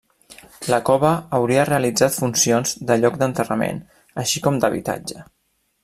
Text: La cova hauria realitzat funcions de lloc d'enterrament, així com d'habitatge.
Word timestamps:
La 0.73 0.77
cova 0.87 1.11
hauria 1.39 1.65
realitzat 1.69 2.17
funcions 2.23 2.73
de 2.91 2.97
lloc 3.03 3.21
d'enterrament, 3.21 3.83
així 4.25 4.43
com 4.49 4.59
d'habitatge. 4.65 5.27